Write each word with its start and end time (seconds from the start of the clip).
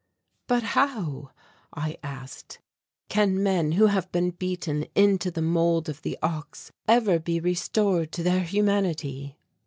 "But 0.47 0.63
how," 0.63 1.29
I 1.75 1.95
asked, 2.01 2.57
"can 3.07 3.43
men 3.43 3.73
who 3.73 3.85
have 3.85 4.11
been 4.11 4.31
beaten 4.31 4.87
into 4.95 5.29
the 5.29 5.43
mould 5.43 5.89
of 5.89 6.01
the 6.01 6.17
ox 6.23 6.71
ever 6.87 7.19
be 7.19 7.39
restored 7.39 8.11
to 8.13 8.23
their 8.23 8.41
humanity?" 8.41 9.37